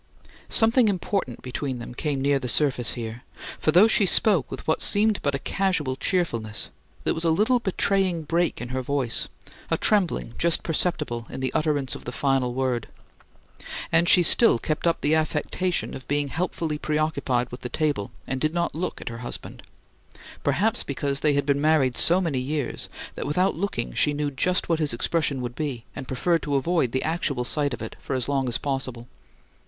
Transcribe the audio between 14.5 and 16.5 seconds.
kept up the affectation of being